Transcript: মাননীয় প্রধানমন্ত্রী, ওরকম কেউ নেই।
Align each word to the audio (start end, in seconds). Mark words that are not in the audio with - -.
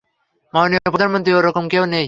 মাননীয় 0.53 0.89
প্রধানমন্ত্রী, 0.89 1.31
ওরকম 1.33 1.63
কেউ 1.67 1.83
নেই। 1.85 1.99